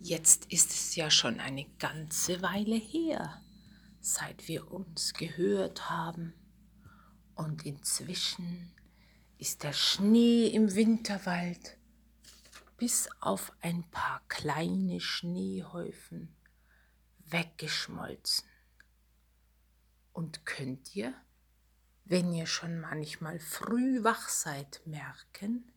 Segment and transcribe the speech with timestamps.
[0.00, 3.40] Jetzt ist es ja schon eine ganze Weile her,
[4.00, 6.34] seit wir uns gehört haben.
[7.34, 8.72] Und inzwischen
[9.38, 11.76] ist der Schnee im Winterwald
[12.76, 16.34] bis auf ein paar kleine Schneehäufen
[17.26, 18.48] weggeschmolzen.
[20.12, 21.14] Und könnt ihr
[22.10, 25.70] wenn ihr schon manchmal früh wach seid, merken,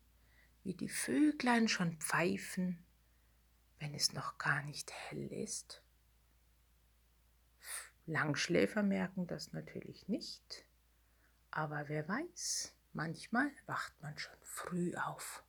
[0.64, 2.84] wie die Vöglein schon pfeifen,
[3.84, 5.82] wenn es noch gar nicht hell ist?
[8.06, 10.66] Langschläfer merken das natürlich nicht,
[11.52, 15.44] aber wer weiß, manchmal wacht man schon früh auf.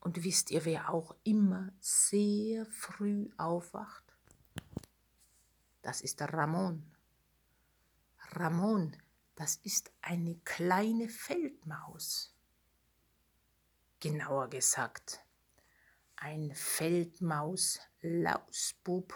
[0.00, 4.16] Und wisst ihr, wer auch immer sehr früh aufwacht?
[5.82, 6.96] Das ist der Ramon.
[8.30, 8.96] Ramon,
[9.34, 12.34] das ist eine kleine Feldmaus.
[14.00, 15.25] Genauer gesagt,
[16.16, 19.14] ein Feldmaus-Lausbub.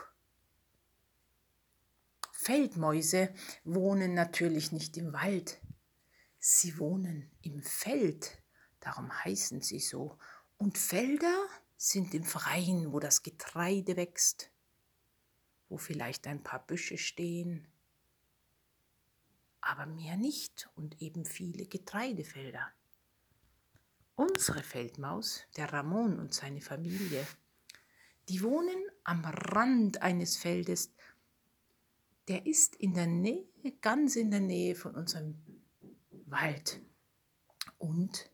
[2.32, 3.34] Feldmäuse
[3.64, 5.60] wohnen natürlich nicht im Wald,
[6.38, 8.38] sie wohnen im Feld,
[8.80, 10.18] darum heißen sie so.
[10.56, 14.50] Und Felder sind im Freien, wo das Getreide wächst,
[15.68, 17.70] wo vielleicht ein paar Büsche stehen
[19.60, 22.72] aber mehr nicht und eben viele Getreidefelder.
[24.20, 27.26] Unsere Feldmaus, der Ramon und seine Familie,
[28.28, 30.92] die wohnen am Rand eines Feldes.
[32.28, 33.46] Der ist in der Nähe,
[33.80, 35.38] ganz in der Nähe von unserem
[36.26, 36.82] Wald.
[37.78, 38.30] Und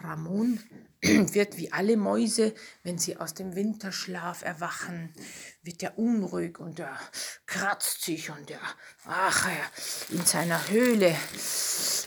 [0.00, 0.58] Ramon
[1.02, 5.12] wird wie alle Mäuse, wenn sie aus dem Winterschlaf erwachen,
[5.60, 6.98] wird er unruhig und er
[7.44, 8.62] kratzt sich und er,
[9.04, 11.14] ach, er in seiner Höhle,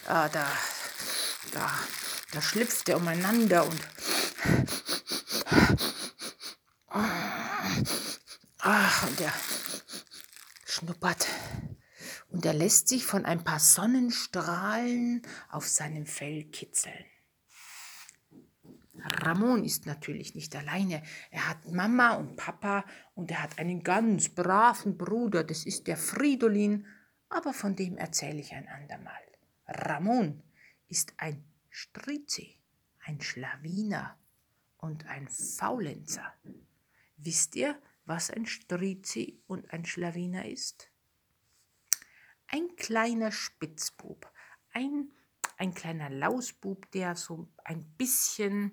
[0.08, 0.52] ah, da,
[1.54, 1.70] da,
[2.32, 3.82] da schlüpft er umeinander und
[8.60, 9.34] ach, und er
[10.66, 11.28] schnuppert
[12.30, 17.06] und er lässt sich von ein paar Sonnenstrahlen auf seinem Fell kitzeln.
[19.04, 21.02] Ramon ist natürlich nicht alleine.
[21.32, 25.98] Er hat Mama und Papa und er hat einen ganz braven Bruder, das ist der
[25.98, 26.86] Fridolin,
[27.30, 29.22] aber von dem erzähle ich ein andermal.
[29.66, 30.44] Ramon
[30.88, 32.60] ist ein Strizi,
[33.06, 34.20] ein Schlawiner
[34.78, 36.34] und ein Faulenzer.
[37.18, 40.92] Wisst ihr, was ein Strizi und ein Schlawiner ist?
[42.48, 44.32] Ein kleiner Spitzbub,
[44.74, 45.12] ein
[45.62, 48.72] ein kleiner Lausbub, der so ein bisschen,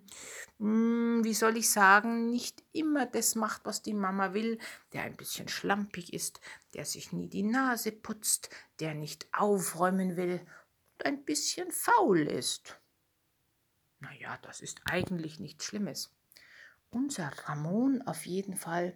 [0.58, 4.58] hm, wie soll ich sagen, nicht immer das macht, was die Mama will,
[4.94, 6.41] der ein bisschen schlampig ist,
[6.72, 8.48] der sich nie die Nase putzt,
[8.81, 10.41] der nicht aufräumen will
[10.94, 12.81] und ein bisschen faul ist.
[14.00, 16.14] Naja, das ist eigentlich nichts Schlimmes.
[16.91, 18.94] Unser Ramon auf jeden Fall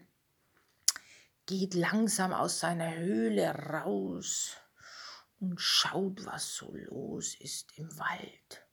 [1.47, 4.57] geht langsam aus seiner Höhle raus
[5.41, 8.67] und schaut, was so los ist im Wald.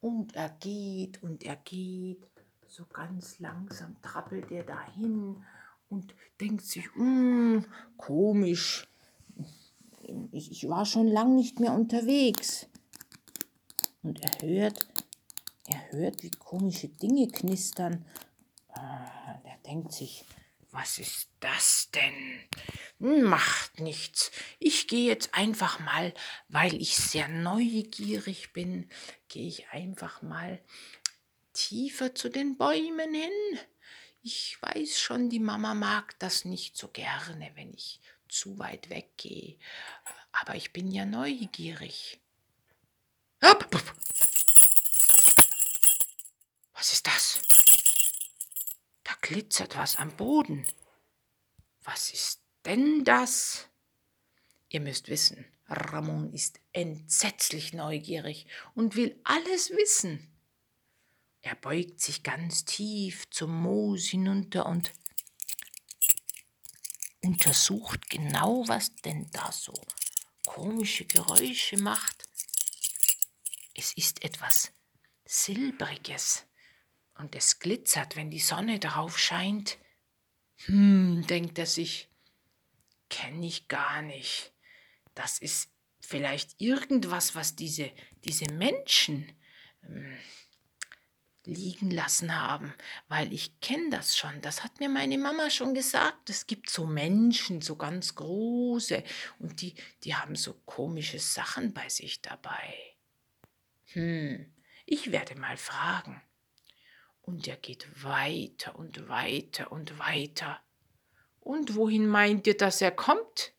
[0.00, 2.26] Und er geht und er geht,
[2.66, 5.44] so ganz langsam trappelt er dahin
[5.88, 7.64] und denkt sich, hm,
[7.96, 8.88] komisch,
[10.32, 12.68] ich, ich war schon lang nicht mehr unterwegs.
[14.02, 14.89] Und er hört,
[15.72, 18.04] er hört, wie komische Dinge knistern.
[18.68, 20.24] Ah, er denkt sich,
[20.72, 23.24] was ist das denn?
[23.28, 24.30] Macht nichts.
[24.58, 26.14] Ich gehe jetzt einfach mal,
[26.48, 28.88] weil ich sehr neugierig bin,
[29.28, 30.60] gehe ich einfach mal
[31.52, 33.58] tiefer zu den Bäumen hin.
[34.22, 39.56] Ich weiß schon, die Mama mag das nicht so gerne, wenn ich zu weit weggehe.
[40.32, 42.20] Aber ich bin ja neugierig.
[43.40, 44.39] Was
[49.30, 50.66] glitzert was am Boden.
[51.84, 53.68] Was ist denn das?
[54.68, 60.36] Ihr müsst wissen, Ramon ist entsetzlich neugierig und will alles wissen.
[61.42, 64.92] Er beugt sich ganz tief zum Moos hinunter und
[67.22, 69.74] untersucht genau, was denn da so
[70.44, 72.28] komische Geräusche macht.
[73.74, 74.72] Es ist etwas
[75.24, 76.49] Silbriges
[77.20, 79.78] und es glitzert, wenn die Sonne darauf scheint.
[80.64, 82.08] Hm, denkt er sich,
[83.08, 84.52] kenne ich gar nicht.
[85.14, 85.70] Das ist
[86.00, 87.92] vielleicht irgendwas, was diese,
[88.24, 89.30] diese Menschen
[89.82, 90.18] ähm,
[91.44, 92.74] liegen lassen haben,
[93.08, 94.40] weil ich kenne das schon.
[94.42, 96.30] Das hat mir meine Mama schon gesagt.
[96.30, 99.02] Es gibt so Menschen, so ganz große,
[99.38, 99.74] und die,
[100.04, 102.74] die haben so komische Sachen bei sich dabei.
[103.92, 104.54] Hm,
[104.86, 106.22] ich werde mal fragen.
[107.22, 110.60] Und er geht weiter und weiter und weiter.
[111.40, 113.54] Und wohin meint ihr, dass er kommt?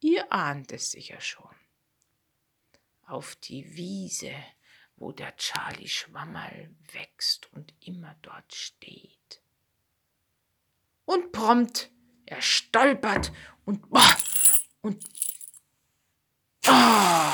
[0.00, 1.54] Ihr ahnt es sicher schon.
[3.02, 4.34] Auf die Wiese,
[4.96, 9.42] wo der Charlie Schwammerl wächst und immer dort steht.
[11.04, 11.90] Und prompt,
[12.26, 13.32] er stolpert
[13.64, 13.84] und
[14.82, 15.04] und
[16.66, 17.27] oh,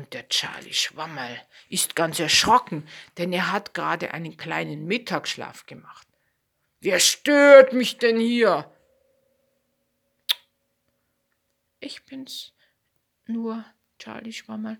[0.00, 1.38] und der Charlie Schwammerl
[1.68, 2.88] ist ganz erschrocken,
[3.18, 6.08] denn er hat gerade einen kleinen Mittagsschlaf gemacht.
[6.80, 8.74] Wer stört mich denn hier?
[11.80, 12.54] Ich bin's
[13.26, 13.62] nur,
[13.98, 14.78] Charlie Schwammerl,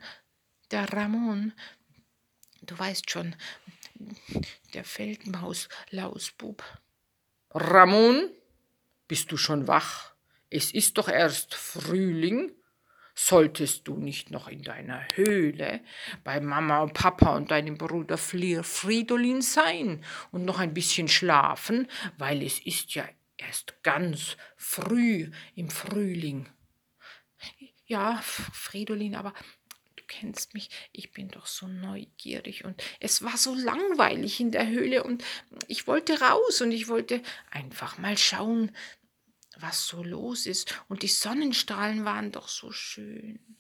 [0.71, 1.53] der Ramon.
[2.63, 3.37] Du weißt schon,
[4.73, 6.65] der Feldmaus-Lausbub.
[7.51, 8.31] Ramon,
[9.07, 10.15] bist du schon wach?
[10.49, 12.55] Es ist doch erst Frühling.
[13.15, 15.81] Solltest du nicht noch in deiner Höhle
[16.25, 22.43] bei Mama und Papa und deinem Bruder Fridolin sein und noch ein bisschen schlafen, weil
[22.43, 26.49] es ist ja erst ganz früh im Frühling.
[27.87, 29.35] Ja, Fridolin, aber
[29.97, 34.69] du kennst mich, ich bin doch so neugierig und es war so langweilig in der
[34.69, 35.25] Höhle und
[35.67, 38.71] ich wollte raus und ich wollte einfach mal schauen,
[39.63, 40.83] was so los ist.
[40.89, 43.57] Und die Sonnenstrahlen waren doch so schön.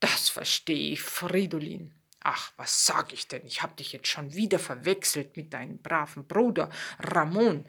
[0.00, 1.94] Das verstehe ich, Fridolin.
[2.20, 3.46] Ach, was sag ich denn?
[3.46, 7.66] Ich hab dich jetzt schon wieder verwechselt mit deinem braven Bruder Ramon.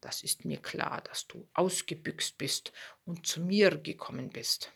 [0.00, 2.72] Das ist mir klar, dass du ausgebüxt bist
[3.04, 4.72] und zu mir gekommen bist.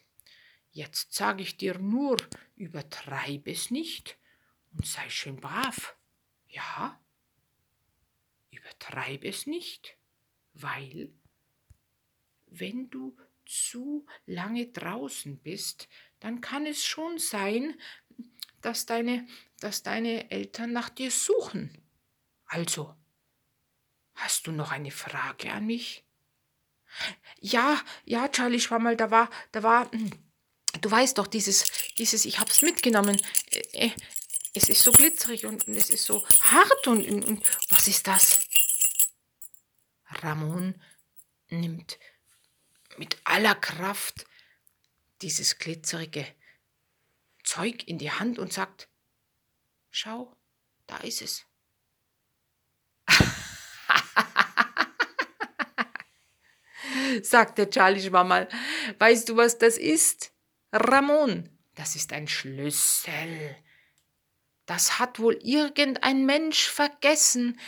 [0.71, 2.17] Jetzt sage ich dir nur,
[2.57, 4.19] übertreibe es nicht
[4.73, 5.97] und sei schön brav.
[6.49, 7.01] Ja?
[8.51, 9.98] Übertreibe es nicht
[10.61, 11.13] weil
[12.47, 13.17] wenn du
[13.47, 15.89] zu lange draußen bist,
[16.21, 17.79] dann kann es schon sein,
[18.61, 19.27] dass deine,
[19.61, 21.83] dass deine Eltern nach dir suchen.
[22.47, 22.95] Also,
[24.15, 26.05] hast du noch eine Frage an mich?
[27.41, 30.11] Ja, ja, Charlie Schwammerl, da war, da war, hm,
[30.81, 33.21] du weißt doch, dieses, dieses, ich hab's mitgenommen.
[33.51, 33.91] Äh, äh,
[34.55, 38.48] es ist so glitzerig und, es ist so hart und, und was ist das?
[40.23, 40.81] Ramon
[41.49, 41.99] nimmt
[42.97, 44.27] mit aller Kraft
[45.23, 46.27] dieses glitzerige
[47.45, 48.89] Zeug in die Hand und sagt,
[49.91, 50.37] schau,
[50.87, 51.45] da ist es.
[57.23, 58.49] sagte Charlie Schwammerl.
[58.99, 60.33] Weißt du, was das ist?
[60.73, 63.57] Ramon, das ist ein Schlüssel.
[64.67, 67.59] Das hat wohl irgendein Mensch vergessen,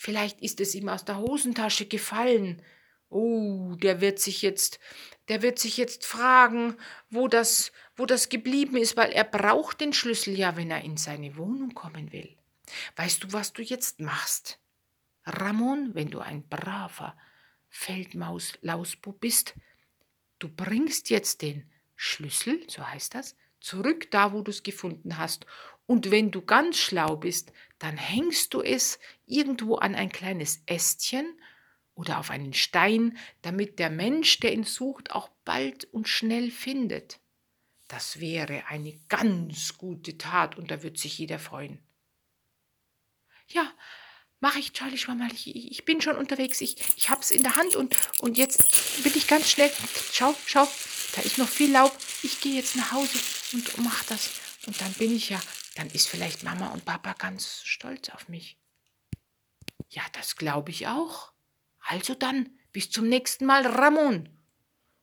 [0.00, 2.62] Vielleicht ist es ihm aus der Hosentasche gefallen.
[3.08, 4.78] Oh, der wird sich jetzt,
[5.26, 6.76] der wird sich jetzt fragen,
[7.10, 10.96] wo das, wo das geblieben ist, weil er braucht den Schlüssel ja, wenn er in
[10.96, 12.36] seine Wohnung kommen will.
[12.94, 14.60] Weißt du, was du jetzt machst?
[15.24, 17.16] Ramon, wenn du ein braver
[17.68, 19.56] Feldmaus-Lausbub bist,
[20.38, 25.44] du bringst jetzt den Schlüssel, so heißt das, zurück da, wo du es gefunden hast.
[25.86, 31.40] Und wenn du ganz schlau bist, dann hängst du es irgendwo an ein kleines Ästchen
[31.94, 37.20] oder auf einen Stein, damit der Mensch, der ihn sucht, auch bald und schnell findet.
[37.88, 41.78] Das wäre eine ganz gute Tat und da wird sich jeder freuen.
[43.48, 43.72] Ja,
[44.40, 45.32] mach ich, Charlie Schwammerl.
[45.32, 46.60] Ich, ich bin schon unterwegs.
[46.60, 49.70] Ich, ich hab's in der Hand und, und jetzt will ich ganz schnell.
[50.12, 50.68] Schau, schau,
[51.16, 51.96] da ist noch viel Laub.
[52.22, 53.18] Ich gehe jetzt nach Hause
[53.54, 54.30] und mach das.
[54.66, 55.40] Und dann bin ich ja
[55.78, 58.58] dann ist vielleicht Mama und Papa ganz stolz auf mich.
[59.90, 61.32] Ja, das glaube ich auch.
[61.78, 64.28] Also dann, bis zum nächsten Mal, Ramon.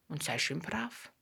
[0.10, 1.14] Und sei schön brav.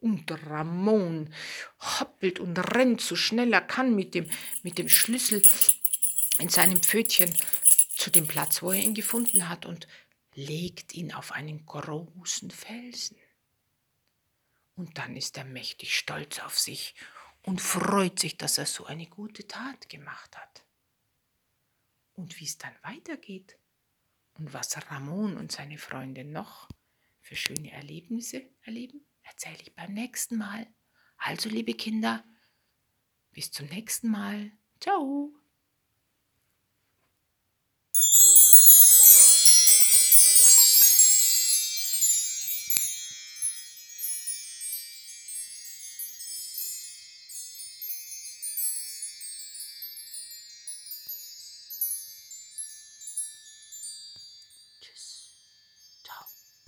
[0.00, 1.32] Und Ramon
[1.78, 4.28] hoppelt und rennt so schnell er kann mit dem,
[4.64, 5.40] mit dem Schlüssel
[6.38, 7.32] in seinem Pfötchen
[7.94, 9.86] zu dem Platz, wo er ihn gefunden hat und
[10.34, 13.18] legt ihn auf einen großen Felsen.
[14.74, 16.96] Und dann ist er mächtig stolz auf sich
[17.46, 20.66] und freut sich, dass er so eine gute Tat gemacht hat.
[22.12, 23.58] Und wie es dann weitergeht
[24.34, 26.68] und was Ramon und seine Freunde noch
[27.20, 30.66] für schöne Erlebnisse erleben, erzähle ich beim nächsten Mal.
[31.18, 32.24] Also, liebe Kinder,
[33.30, 34.50] bis zum nächsten Mal.
[34.80, 35.32] Ciao.